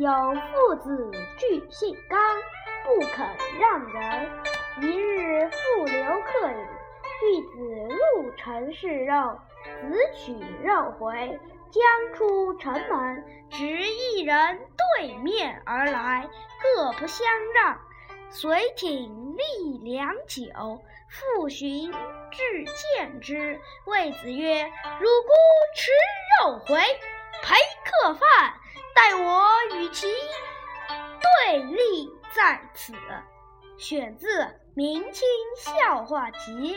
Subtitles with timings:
[0.00, 2.18] 有父子俱性刚，
[2.84, 3.28] 不肯
[3.60, 4.30] 让人。
[4.80, 6.56] 一日复留客饮，
[7.22, 9.38] 遇子入城侍肉，
[9.82, 10.32] 子取
[10.62, 11.38] 肉回，
[11.70, 14.60] 将出城门，执一人
[14.96, 16.26] 对面而来，
[16.62, 17.78] 各不相让。
[18.30, 21.92] 遂挺立良久，复寻
[22.30, 22.64] 至
[22.96, 24.62] 见之，谓子曰
[24.98, 25.32] ：“汝孤
[25.76, 25.90] 持
[26.40, 26.80] 肉回，
[27.42, 28.54] 陪客饭，
[28.94, 29.29] 待我
[29.92, 30.06] 其
[31.20, 32.94] 对立在此。”
[33.80, 34.42] 选自
[34.74, 35.26] 《明清
[35.56, 36.76] 笑话集》。